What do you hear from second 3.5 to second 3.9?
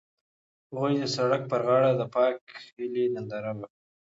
وکړه.